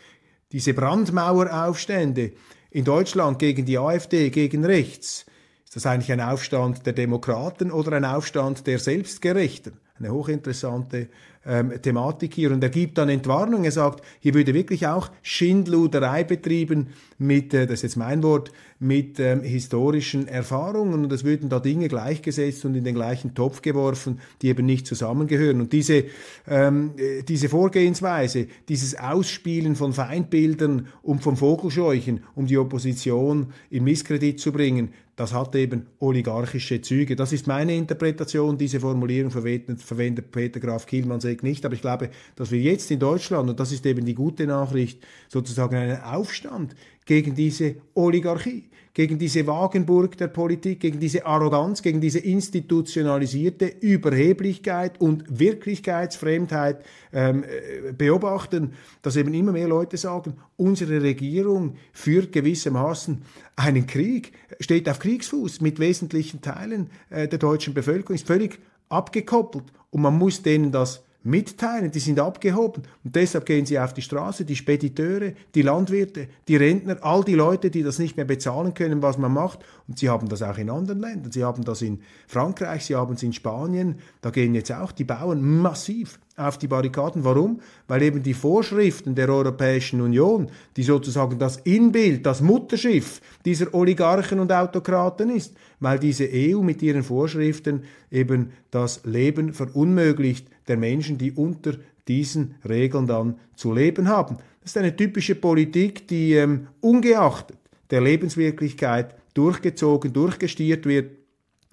diese 0.53 0.75
Brandmaueraufstände 0.75 2.33
in 2.71 2.85
Deutschland 2.85 3.41
gegen 3.41 3.67
die 3.67 3.79
AfD, 3.79 4.31
gegen 4.31 4.65
rechts, 4.65 5.27
ist 5.65 5.75
das 5.75 5.87
eigentlich 5.87 6.13
ein 6.13 6.21
Aufstand 6.21 6.87
der 6.87 6.93
Demokraten 6.93 7.73
oder 7.73 7.97
ein 7.97 8.05
Aufstand 8.05 8.65
der 8.69 8.79
Selbstgerechten? 8.79 9.73
Eine 10.03 10.13
hochinteressante 10.13 11.09
ähm, 11.47 11.73
Thematik 11.81 12.35
hier. 12.35 12.53
Und 12.53 12.63
er 12.63 12.71
gibt 12.71 12.99
dann 12.99 13.09
Entwarnung. 13.09 13.65
Er 13.65 13.73
sagt, 13.73 14.05
hier 14.21 14.35
würde 14.35 14.55
wirklich 14.55 14.87
auch 14.87 15.11
Schindluderei 15.23 16.25
betrieben 16.25 16.89
mit, 17.19 17.55
äh, 17.55 17.67
das 17.67 17.75
ist 17.75 17.83
jetzt 17.83 17.97
mein 17.97 18.23
Wort, 18.23 18.53
mit 18.79 19.21
ähm, 19.21 19.43
historischen 19.43 20.27
Erfahrungen. 20.29 21.05
Und 21.05 21.13
es 21.13 21.25
würden 21.25 21.49
da 21.49 21.61
Dinge 21.61 21.89
gleichgesetzt 21.89 22.65
und 22.65 22.75
in 22.75 22.85
den 22.85 22.95
gleichen 22.95 23.35
Topf 23.35 23.63
geworfen, 23.63 24.21
die 24.41 24.49
eben 24.49 24.67
nicht 24.67 24.87
zusammengehören. 24.87 25.61
Und 25.61 25.73
diese, 25.73 26.05
ähm, 26.49 26.93
äh, 26.97 27.23
diese 27.23 27.49
Vorgehensweise, 27.49 28.47
dieses 28.69 28.99
Ausspielen 28.99 29.77
von 29.77 29.93
Feindbildern 29.93 30.89
und 31.03 31.23
vom 31.23 31.37
Vogelscheuchen, 31.37 32.25
um 32.35 32.47
die 32.47 32.59
Opposition 32.59 33.53
in 33.71 33.85
Misskredit 33.85 34.39
zu 34.41 34.53
bringen, 34.53 34.91
das 35.17 35.35
hat 35.35 35.55
eben 35.55 35.87
oligarchische 35.99 36.81
Züge. 36.81 37.17
Das 37.17 37.33
ist 37.33 37.47
meine 37.47 37.77
Interpretation. 37.77 38.57
Diese 38.57 38.81
Formulierung 38.81 39.31
verwendet, 39.31 39.83
verwendet 39.83 40.31
Peter 40.31 40.59
Graf 40.59 40.87
Kielmannsegg 40.87 41.43
nicht. 41.43 41.67
Aber 41.67 41.75
ich 41.75 41.83
glaube, 41.83 42.11
dass 42.35 42.51
wir 42.51 42.61
jetzt 42.61 42.91
in 42.91 42.99
Deutschland, 42.99 43.51
und 43.51 43.61
das 43.61 43.73
ist 43.73 43.85
eben 43.85 44.07
die 44.07 44.15
gute 44.15 44.47
Nachricht, 44.47 45.05
sozusagen 45.29 45.77
einen 45.77 46.01
Aufstand 46.01 46.75
gegen 47.05 47.35
diese 47.35 47.77
Oligarchie 47.95 48.71
gegen 48.95 49.19
diese 49.19 49.47
Wagenburg 49.47 50.19
der 50.19 50.29
Politik, 50.29 50.81
gegen 50.81 51.01
diese 51.01 51.25
Arroganz, 51.25 51.83
gegen 51.83 52.01
diese 52.01 52.19
institutionalisierte 52.19 53.67
Überheblichkeit 53.81 55.01
und 55.01 55.25
Wirklichkeitsfremdheit 55.29 56.85
ähm, 57.13 57.45
äh, 57.45 57.93
beobachten, 57.93 58.75
dass 59.01 59.17
eben 59.17 59.33
immer 59.33 59.53
mehr 59.53 59.69
Leute 59.69 59.97
sagen, 59.97 60.35
unsere 60.57 61.03
Regierung 61.03 61.77
führt 61.93 62.33
gewissermaßen 62.33 63.23
einen 63.57 63.87
Krieg, 63.87 64.33
steht 64.61 64.89
auf 64.89 64.99
Kriegsfuß 64.99 65.63
mit 65.63 65.79
wesentlichen 65.79 66.43
Teilen 66.43 66.91
äh, 67.09 67.29
der 67.29 67.39
deutschen 67.39 67.73
Bevölkerung, 67.73 68.15
ist 68.15 68.27
völlig 68.27 68.59
abgekoppelt 68.91 69.65
und 69.91 70.03
man 70.03 70.19
muss 70.19 70.43
denen 70.43 70.71
das 70.71 71.03
mitteilen, 71.25 71.91
die 71.91 72.01
sind 72.01 72.21
abgehoben. 72.21 72.83
Und 73.05 73.15
deshalb 73.17 73.47
gehen 73.47 73.67
sie 73.67 73.79
auf 73.79 73.95
die 73.95 74.03
Straße, 74.03 74.45
die 74.45 74.57
Spediteure, 74.57 75.33
die 75.55 75.63
Landwirte, 75.63 76.29
die 76.49 76.57
Rentner, 76.57 76.99
all 77.03 77.25
die 77.25 77.35
Leute, 77.35 77.71
die 77.71 77.83
das 77.83 77.99
nicht 77.99 78.17
mehr 78.17 78.27
bezahlen 78.27 78.75
können, 78.75 79.03
was 79.03 79.19
man 79.19 79.33
macht. 79.33 79.61
Und 79.89 79.99
sie 79.99 80.09
haben 80.09 80.29
das 80.29 80.43
auch 80.43 80.59
in 80.59 80.71
anderen 80.71 81.01
Ländern. 81.01 81.33
Sie 81.33 81.45
haben 81.45 81.65
das 81.65 81.83
in 81.83 82.01
Frankreich, 82.27 82.85
sie 82.85 82.97
haben 82.97 83.15
es 83.15 83.23
in 83.23 83.33
Spanien. 83.33 83.97
Da 84.21 84.31
gehen 84.31 84.55
jetzt 84.55 84.73
auch 84.73 84.93
die 84.93 85.05
Bauern 85.05 85.43
massiv 85.43 86.19
auf 86.43 86.59
die 86.59 86.69
Barrikaden. 86.69 87.25
Warum? 87.25 87.61
Weil 87.89 88.03
eben 88.03 88.23
die 88.23 88.35
Vorschriften 88.35 89.15
der 89.15 89.29
Europäischen 89.29 90.01
Union, 90.01 90.49
die 90.77 90.83
sozusagen 90.83 91.39
das 91.39 91.57
Inbild, 91.59 92.27
das 92.27 92.41
Mutterschiff 92.41 93.21
dieser 93.45 93.73
Oligarchen 93.75 94.41
und 94.41 94.53
Autokraten 94.53 95.31
ist, 95.31 95.55
weil 95.81 95.99
diese 95.99 96.29
EU 96.33 96.63
mit 96.63 96.83
ihren 96.83 97.03
Vorschriften 97.03 97.85
eben 98.11 98.53
das 98.71 99.05
Leben 99.05 99.53
verunmöglicht 99.53 100.49
der 100.69 100.77
Menschen, 100.77 101.19
die 101.19 101.33
unter 101.33 101.75
diesen 102.09 102.55
Regeln 102.69 103.07
dann 103.07 103.37
zu 103.55 103.73
leben 103.73 104.09
haben. 104.09 104.37
Das 104.61 104.73
ist 104.73 104.79
eine 104.79 104.95
typische 104.95 105.35
Politik, 105.35 106.09
die 106.09 106.35
ähm, 106.35 106.69
ungeachtet 106.81 107.59
der 107.91 108.01
Lebenswirklichkeit 108.01 109.15
durchgezogen, 109.35 110.13
durchgestiert 110.13 110.87
wird 110.87 111.22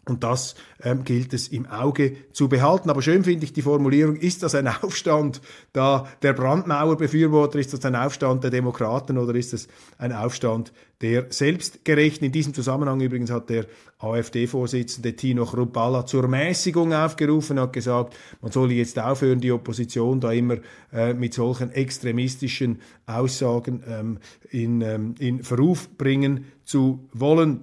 und 0.09 0.23
das 0.23 0.55
ähm, 0.83 1.03
gilt 1.03 1.33
es 1.33 1.47
im 1.47 1.65
Auge 1.65 2.15
zu 2.33 2.49
behalten. 2.49 2.89
Aber 2.89 3.01
schön 3.01 3.23
finde 3.23 3.45
ich 3.45 3.53
die 3.53 3.61
Formulierung, 3.61 4.15
ist 4.15 4.43
das 4.43 4.55
ein 4.55 4.67
Aufstand 4.81 5.41
da 5.73 6.07
der 6.21 6.33
Brandmauerbefürworter, 6.33 7.59
ist 7.59 7.73
das 7.73 7.85
ein 7.85 7.95
Aufstand 7.95 8.43
der 8.43 8.51
Demokraten 8.51 9.17
oder 9.17 9.35
ist 9.35 9.53
das 9.53 9.67
ein 9.97 10.11
Aufstand 10.11 10.73
der 11.01 11.27
Selbstgerechten? 11.29 12.25
In 12.25 12.31
diesem 12.31 12.53
Zusammenhang 12.53 12.99
übrigens 13.01 13.31
hat 13.31 13.49
der 13.49 13.65
AfD-Vorsitzende 13.99 15.15
Tino 15.15 15.45
Chrupalla 15.45 16.05
zur 16.05 16.27
Mäßigung 16.27 16.93
aufgerufen, 16.93 17.59
hat 17.59 17.73
gesagt, 17.73 18.15
man 18.41 18.51
solle 18.51 18.73
jetzt 18.73 18.97
aufhören, 18.97 19.41
die 19.41 19.51
Opposition 19.51 20.19
da 20.19 20.31
immer 20.31 20.57
äh, 20.93 21.13
mit 21.13 21.33
solchen 21.33 21.71
extremistischen 21.71 22.79
Aussagen 23.05 23.83
ähm, 23.87 24.17
in, 24.49 24.81
ähm, 24.81 25.15
in 25.19 25.43
Verruf 25.43 25.89
bringen 25.97 26.45
zu 26.63 27.07
wollen. 27.13 27.61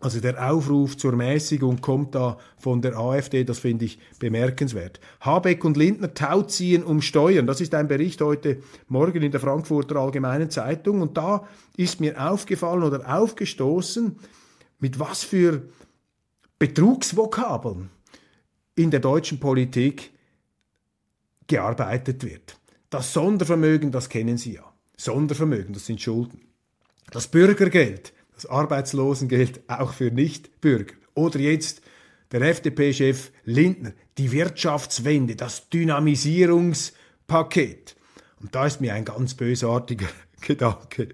Also 0.00 0.18
der 0.18 0.50
Aufruf 0.50 0.96
zur 0.96 1.12
Mäßigung 1.12 1.82
kommt 1.82 2.14
da 2.14 2.38
von 2.58 2.80
der 2.80 2.96
AfD, 2.96 3.44
das 3.44 3.58
finde 3.58 3.84
ich 3.84 3.98
bemerkenswert. 4.18 4.98
Habeck 5.20 5.62
und 5.62 5.76
Lindner 5.76 6.14
tauziehen 6.14 6.82
um 6.82 7.02
Steuern. 7.02 7.46
Das 7.46 7.60
ist 7.60 7.74
ein 7.74 7.86
Bericht 7.86 8.22
heute 8.22 8.62
Morgen 8.88 9.22
in 9.22 9.30
der 9.30 9.40
Frankfurter 9.40 9.96
Allgemeinen 9.96 10.48
Zeitung 10.48 11.02
und 11.02 11.18
da 11.18 11.46
ist 11.76 12.00
mir 12.00 12.30
aufgefallen 12.30 12.82
oder 12.82 13.14
aufgestoßen, 13.14 14.16
mit 14.78 14.98
was 14.98 15.22
für 15.22 15.68
Betrugsvokabeln 16.58 17.90
in 18.76 18.90
der 18.90 19.00
deutschen 19.00 19.38
Politik 19.38 20.12
gearbeitet 21.46 22.24
wird. 22.24 22.56
Das 22.88 23.12
Sondervermögen, 23.12 23.92
das 23.92 24.08
kennen 24.08 24.38
Sie 24.38 24.54
ja. 24.54 24.64
Sondervermögen, 24.96 25.74
das 25.74 25.84
sind 25.86 26.00
Schulden. 26.00 26.40
Das 27.10 27.28
Bürgergeld, 27.28 28.14
das 28.40 28.50
Arbeitslosengeld 28.50 29.60
auch 29.68 29.92
für 29.92 30.10
Nichtbürger. 30.10 30.94
Oder 31.14 31.38
jetzt 31.40 31.82
der 32.32 32.40
FDP-Chef 32.42 33.30
Lindner, 33.44 33.92
die 34.16 34.32
Wirtschaftswende, 34.32 35.36
das 35.36 35.68
Dynamisierungspaket. 35.68 37.96
Und 38.40 38.54
da 38.54 38.64
ist 38.66 38.80
mir 38.80 38.94
ein 38.94 39.04
ganz 39.04 39.34
bösartiger 39.34 40.08
Gedanke 40.40 41.08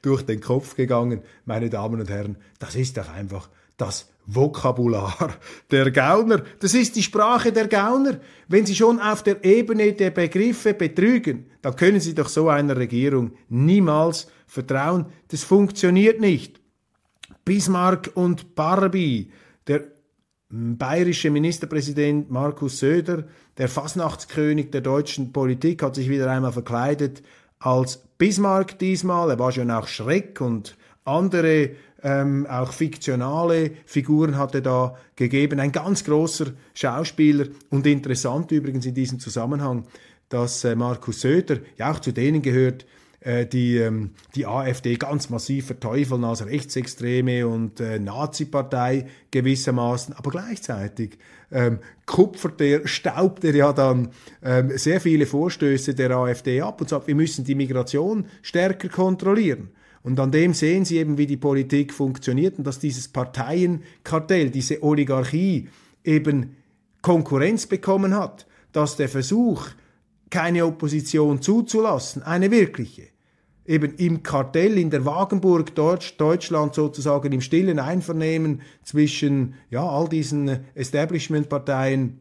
durch 0.00 0.22
den 0.22 0.40
Kopf 0.40 0.74
gegangen, 0.74 1.20
meine 1.44 1.68
Damen 1.68 2.00
und 2.00 2.08
Herren, 2.08 2.38
das 2.58 2.76
ist 2.76 2.96
doch 2.96 3.10
einfach 3.10 3.50
das 3.76 4.08
Vokabular 4.26 5.34
der 5.70 5.90
Gauner. 5.90 6.42
Das 6.60 6.74
ist 6.74 6.96
die 6.96 7.02
Sprache 7.02 7.52
der 7.52 7.68
Gauner. 7.68 8.20
Wenn 8.48 8.64
Sie 8.64 8.74
schon 8.74 9.00
auf 9.00 9.22
der 9.22 9.44
Ebene 9.44 9.92
der 9.92 10.10
Begriffe 10.10 10.74
betrügen, 10.74 11.46
dann 11.62 11.76
können 11.76 12.00
Sie 12.00 12.14
doch 12.14 12.28
so 12.28 12.48
einer 12.48 12.76
Regierung 12.76 13.32
niemals 13.48 14.28
vertrauen. 14.46 15.06
Das 15.28 15.42
funktioniert 15.42 16.20
nicht. 16.20 16.59
Bismarck 17.50 18.12
und 18.14 18.54
Barbie, 18.54 19.32
der 19.66 19.82
bayerische 20.50 21.30
Ministerpräsident 21.30 22.30
Markus 22.30 22.78
Söder, 22.78 23.24
der 23.58 23.68
Fasnachtskönig 23.68 24.70
der 24.70 24.82
deutschen 24.82 25.32
Politik, 25.32 25.82
hat 25.82 25.96
sich 25.96 26.08
wieder 26.08 26.30
einmal 26.30 26.52
verkleidet 26.52 27.24
als 27.58 28.04
Bismarck 28.18 28.78
diesmal. 28.78 29.30
Er 29.30 29.40
war 29.40 29.50
schon 29.50 29.72
auch 29.72 29.88
Schreck 29.88 30.40
und 30.40 30.76
andere, 31.04 31.70
ähm, 32.04 32.46
auch 32.48 32.72
fiktionale 32.72 33.72
Figuren 33.84 34.38
hatte 34.38 34.62
da 34.62 34.94
gegeben. 35.16 35.58
Ein 35.58 35.72
ganz 35.72 36.04
großer 36.04 36.52
Schauspieler 36.74 37.46
und 37.70 37.84
interessant 37.84 38.52
übrigens 38.52 38.86
in 38.86 38.94
diesem 38.94 39.18
Zusammenhang, 39.18 39.88
dass 40.28 40.62
äh, 40.62 40.76
Markus 40.76 41.22
Söder 41.22 41.58
ja 41.76 41.90
auch 41.90 41.98
zu 41.98 42.12
denen 42.12 42.42
gehört, 42.42 42.86
äh, 43.20 43.46
die, 43.46 43.76
ähm, 43.76 44.10
die 44.34 44.46
AfD 44.46 44.96
ganz 44.96 45.28
massiv 45.28 45.66
verteufeln 45.66 46.24
als 46.24 46.44
rechtsextreme 46.44 47.46
und 47.46 47.78
äh, 47.80 47.98
Nazi-Partei 47.98 49.06
gewissermaßen, 49.30 50.14
aber 50.14 50.30
gleichzeitig 50.30 51.18
ähm, 51.52 51.80
kupfert 52.06 52.60
er, 52.60 52.86
staubt 52.86 53.44
er 53.44 53.54
ja 53.54 53.72
dann 53.72 54.08
ähm, 54.42 54.76
sehr 54.76 55.00
viele 55.00 55.26
Vorstöße 55.26 55.94
der 55.94 56.12
AfD 56.12 56.60
ab 56.62 56.80
und 56.80 56.88
sagt, 56.88 57.08
wir 57.08 57.14
müssen 57.14 57.44
die 57.44 57.54
Migration 57.54 58.26
stärker 58.42 58.88
kontrollieren. 58.88 59.70
Und 60.02 60.18
an 60.18 60.32
dem 60.32 60.54
sehen 60.54 60.86
Sie 60.86 60.96
eben, 60.96 61.18
wie 61.18 61.26
die 61.26 61.36
Politik 61.36 61.92
funktioniert 61.92 62.56
und 62.56 62.66
dass 62.66 62.78
dieses 62.78 63.08
Parteienkartell, 63.08 64.50
diese 64.50 64.82
Oligarchie 64.82 65.68
eben 66.04 66.56
Konkurrenz 67.02 67.66
bekommen 67.66 68.14
hat, 68.16 68.46
dass 68.72 68.96
der 68.96 69.08
Versuch, 69.08 69.68
keine 70.30 70.64
Opposition 70.64 71.42
zuzulassen, 71.42 72.22
eine 72.22 72.50
wirkliche, 72.50 73.08
eben 73.66 73.94
im 73.96 74.22
Kartell 74.22 74.78
in 74.78 74.90
der 74.90 75.04
Wagenburg 75.04 75.74
Deutsch, 75.74 76.16
Deutschland 76.16 76.74
sozusagen 76.74 77.32
im 77.32 77.40
stillen 77.40 77.78
Einvernehmen 77.78 78.62
zwischen 78.82 79.54
ja, 79.70 79.86
all 79.86 80.08
diesen 80.08 80.60
Establishment-Parteien 80.74 82.20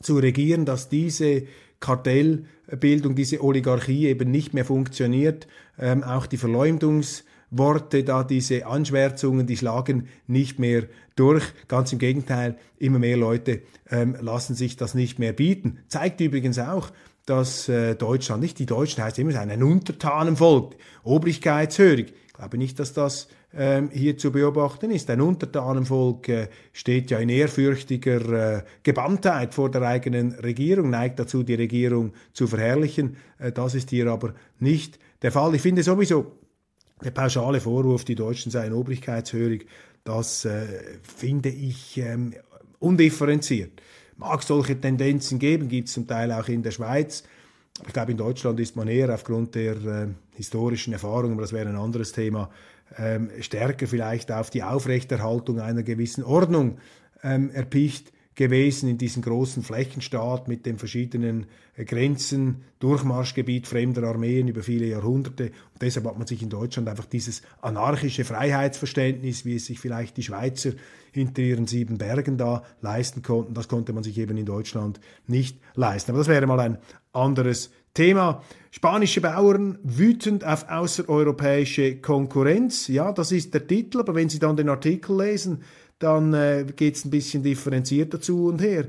zu 0.00 0.16
regieren, 0.16 0.64
dass 0.64 0.88
diese 0.88 1.44
Kartellbildung, 1.80 3.14
diese 3.14 3.42
Oligarchie 3.42 4.06
eben 4.06 4.30
nicht 4.30 4.54
mehr 4.54 4.64
funktioniert. 4.64 5.46
Ähm, 5.78 6.04
auch 6.04 6.26
die 6.26 6.36
Verleumdungsworte, 6.36 8.04
da 8.04 8.22
diese 8.22 8.66
Anschwärzungen, 8.66 9.46
die 9.46 9.56
schlagen 9.56 10.08
nicht 10.26 10.58
mehr 10.58 10.84
durch. 11.16 11.44
Ganz 11.68 11.92
im 11.92 11.98
Gegenteil, 11.98 12.56
immer 12.78 12.98
mehr 12.98 13.16
Leute 13.16 13.62
ähm, 13.90 14.16
lassen 14.20 14.54
sich 14.54 14.76
das 14.76 14.94
nicht 14.94 15.18
mehr 15.18 15.32
bieten. 15.32 15.78
Zeigt 15.88 16.20
übrigens 16.20 16.58
auch, 16.58 16.90
dass 17.30 17.68
äh, 17.68 17.94
Deutschland, 17.94 18.42
nicht 18.42 18.58
die 18.58 18.66
Deutschen 18.66 19.04
heißt 19.04 19.20
immer 19.20 19.38
ein 19.38 19.62
Untertanenvolk, 19.62 20.74
obrigkeitshörig. 21.04 22.12
Ich 22.26 22.32
glaube 22.32 22.58
nicht, 22.58 22.80
dass 22.80 22.92
das 22.92 23.28
ähm, 23.54 23.88
hier 23.92 24.18
zu 24.18 24.32
beobachten 24.32 24.90
ist. 24.90 25.08
Ein 25.10 25.20
Untertanenvolk 25.20 26.28
äh, 26.28 26.48
steht 26.72 27.12
ja 27.12 27.20
in 27.20 27.28
ehrfürchtiger 27.28 28.56
äh, 28.58 28.62
Gebanntheit 28.82 29.54
vor 29.54 29.70
der 29.70 29.82
eigenen 29.82 30.32
Regierung, 30.32 30.90
neigt 30.90 31.20
dazu, 31.20 31.44
die 31.44 31.54
Regierung 31.54 32.14
zu 32.32 32.48
verherrlichen. 32.48 33.16
Äh, 33.38 33.52
das 33.52 33.76
ist 33.76 33.90
hier 33.90 34.08
aber 34.08 34.34
nicht 34.58 34.98
der 35.22 35.30
Fall. 35.30 35.54
Ich 35.54 35.62
finde 35.62 35.84
sowieso, 35.84 36.32
der 37.04 37.12
pauschale 37.12 37.60
Vorwurf, 37.60 38.04
die 38.04 38.16
Deutschen 38.16 38.50
seien 38.50 38.72
obrigkeitshörig, 38.72 39.66
das 40.02 40.44
äh, 40.46 40.66
finde 41.02 41.50
ich 41.50 41.96
ähm, 41.98 42.34
undifferenziert 42.80 43.80
mag 44.20 44.42
solche 44.42 44.78
Tendenzen 44.78 45.38
geben, 45.38 45.68
gibt 45.68 45.88
es 45.88 45.94
zum 45.94 46.06
Teil 46.06 46.30
auch 46.30 46.46
in 46.48 46.62
der 46.62 46.70
Schweiz. 46.70 47.24
Ich 47.86 47.92
glaube, 47.92 48.12
in 48.12 48.18
Deutschland 48.18 48.60
ist 48.60 48.76
man 48.76 48.86
eher 48.86 49.12
aufgrund 49.12 49.54
der 49.54 49.76
äh, 49.76 50.08
historischen 50.36 50.92
Erfahrungen, 50.92 51.32
aber 51.32 51.42
das 51.42 51.54
wäre 51.54 51.68
ein 51.68 51.76
anderes 51.76 52.12
Thema, 52.12 52.50
ähm, 52.98 53.30
stärker 53.40 53.86
vielleicht 53.86 54.30
auf 54.30 54.50
die 54.50 54.62
Aufrechterhaltung 54.62 55.60
einer 55.60 55.82
gewissen 55.82 56.22
Ordnung 56.22 56.78
ähm, 57.22 57.50
erpicht 57.50 58.12
gewesen 58.34 58.88
in 58.88 58.98
diesem 58.98 59.22
großen 59.22 59.62
Flächenstaat 59.62 60.48
mit 60.48 60.66
den 60.66 60.78
verschiedenen 60.78 61.46
äh, 61.76 61.84
Grenzen, 61.86 62.62
Durchmarschgebiet 62.78 63.66
fremder 63.66 64.02
Armeen 64.04 64.48
über 64.48 64.62
viele 64.62 64.86
Jahrhunderte. 64.86 65.44
Und 65.44 65.82
deshalb 65.82 66.06
hat 66.06 66.18
man 66.18 66.26
sich 66.26 66.42
in 66.42 66.50
Deutschland 66.50 66.88
einfach 66.88 67.06
dieses 67.06 67.40
anarchische 67.62 68.24
Freiheitsverständnis, 68.24 69.46
wie 69.46 69.56
es 69.56 69.66
sich 69.66 69.80
vielleicht 69.80 70.18
die 70.18 70.22
Schweizer 70.22 70.72
hinter 71.12 71.42
ihren 71.42 71.66
sieben 71.66 71.98
Bergen 71.98 72.36
da 72.36 72.62
leisten 72.80 73.22
konnten, 73.22 73.54
das 73.54 73.68
konnte 73.68 73.92
man 73.92 74.02
sich 74.02 74.18
eben 74.18 74.36
in 74.36 74.46
Deutschland 74.46 75.00
nicht 75.26 75.58
leisten. 75.74 76.12
Aber 76.12 76.18
das 76.18 76.28
wäre 76.28 76.46
mal 76.46 76.60
ein 76.60 76.78
anderes 77.12 77.70
Thema. 77.94 78.42
Spanische 78.70 79.20
Bauern 79.20 79.78
wütend 79.82 80.44
auf 80.44 80.68
außereuropäische 80.68 81.96
Konkurrenz. 81.96 82.88
Ja, 82.88 83.12
das 83.12 83.32
ist 83.32 83.52
der 83.52 83.66
Titel, 83.66 84.00
aber 84.00 84.14
wenn 84.14 84.28
Sie 84.28 84.38
dann 84.38 84.56
den 84.56 84.68
Artikel 84.68 85.16
lesen, 85.18 85.62
dann 85.98 86.32
äh, 86.32 86.64
geht 86.74 86.96
es 86.96 87.04
ein 87.04 87.10
bisschen 87.10 87.42
differenzierter 87.42 88.20
zu 88.20 88.46
und 88.46 88.62
her. 88.62 88.86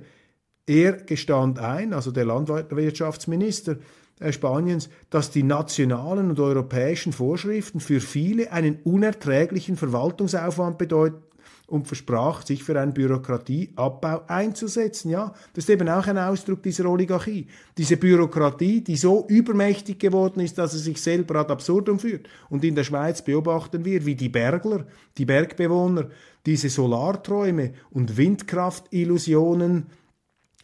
Er 0.65 0.93
gestand 0.93 1.59
ein, 1.59 1.93
also 1.93 2.11
der 2.11 2.25
Landwirtschaftsminister 2.25 3.77
äh, 4.19 4.31
Spaniens, 4.31 4.89
dass 5.09 5.31
die 5.31 5.43
nationalen 5.43 6.29
und 6.29 6.39
europäischen 6.39 7.11
Vorschriften 7.11 7.79
für 7.79 7.99
viele 7.99 8.51
einen 8.51 8.79
unerträglichen 8.83 9.77
Verwaltungsaufwand 9.77 10.77
bedeuten 10.77 11.23
und 11.71 11.87
versprach, 11.87 12.45
sich 12.45 12.63
für 12.63 12.79
einen 12.79 12.93
Bürokratieabbau 12.93 14.23
einzusetzen. 14.27 15.09
Ja, 15.09 15.33
das 15.53 15.63
ist 15.63 15.69
eben 15.69 15.87
auch 15.87 16.05
ein 16.05 16.17
Ausdruck 16.17 16.61
dieser 16.61 16.85
Oligarchie. 16.85 17.47
Diese 17.77 17.95
Bürokratie, 17.95 18.81
die 18.81 18.97
so 18.97 19.25
übermächtig 19.29 19.97
geworden 19.97 20.41
ist, 20.41 20.57
dass 20.57 20.73
sie 20.73 20.79
sich 20.79 21.01
selber 21.01 21.39
ad 21.39 21.51
absurdum 21.51 21.97
führt. 21.97 22.27
Und 22.49 22.65
in 22.65 22.75
der 22.75 22.83
Schweiz 22.83 23.21
beobachten 23.21 23.85
wir, 23.85 24.05
wie 24.05 24.15
die 24.15 24.27
Bergler, 24.27 24.85
die 25.17 25.25
Bergbewohner, 25.25 26.09
diese 26.45 26.69
Solarträume 26.69 27.73
und 27.89 28.17
Windkraftillusionen 28.17 29.85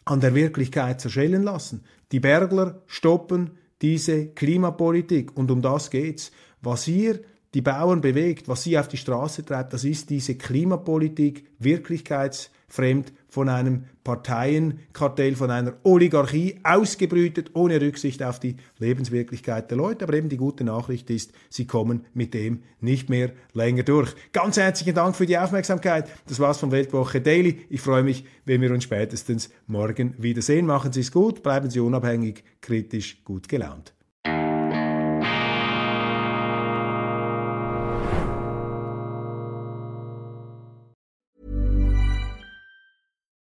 an 0.03 0.19
der 0.19 0.35
Wirklichkeit 0.35 0.99
zerschellen 0.99 1.43
lassen. 1.43 1.85
Die 2.11 2.19
Bergler 2.19 2.81
stoppen 2.85 3.51
diese 3.81 4.27
Klimapolitik 4.27 5.37
und 5.37 5.51
um 5.51 5.61
das 5.61 5.89
geht's. 5.89 6.31
Was 6.61 6.83
hier 6.83 7.21
die 7.53 7.61
Bauern 7.61 8.01
bewegt, 8.01 8.47
was 8.47 8.63
sie 8.63 8.77
auf 8.77 8.87
die 8.87 8.97
Straße 8.97 9.45
treibt, 9.45 9.73
das 9.73 9.83
ist 9.83 10.09
diese 10.09 10.35
Klimapolitik 10.35 11.45
wirklichkeitsfremd 11.59 13.13
von 13.29 13.49
einem 13.49 13.85
Parteienkartell, 14.03 15.35
von 15.35 15.51
einer 15.51 15.73
Oligarchie 15.83 16.59
ausgebrütet, 16.63 17.51
ohne 17.53 17.81
Rücksicht 17.81 18.23
auf 18.23 18.39
die 18.39 18.55
Lebenswirklichkeit 18.79 19.69
der 19.69 19.77
Leute. 19.77 20.05
Aber 20.05 20.13
eben 20.13 20.29
die 20.29 20.37
gute 20.37 20.63
Nachricht 20.63 21.09
ist, 21.09 21.33
sie 21.49 21.67
kommen 21.67 22.05
mit 22.13 22.33
dem 22.33 22.63
nicht 22.79 23.09
mehr 23.09 23.31
länger 23.53 23.83
durch. 23.83 24.13
Ganz 24.33 24.57
herzlichen 24.57 24.95
Dank 24.95 25.15
für 25.15 25.25
die 25.25 25.37
Aufmerksamkeit. 25.37 26.09
Das 26.27 26.39
war's 26.39 26.57
von 26.59 26.71
Weltwoche 26.71 27.21
Daily. 27.21 27.65
Ich 27.69 27.81
freue 27.81 28.03
mich, 28.03 28.25
wenn 28.45 28.61
wir 28.61 28.71
uns 28.71 28.85
spätestens 28.85 29.49
morgen 29.67 30.15
wiedersehen. 30.17 30.65
Machen 30.65 30.93
Sie 30.93 31.01
es 31.01 31.11
gut, 31.11 31.43
bleiben 31.43 31.69
Sie 31.69 31.79
unabhängig, 31.79 32.43
kritisch, 32.61 33.23
gut 33.23 33.49
gelaunt. 33.49 33.96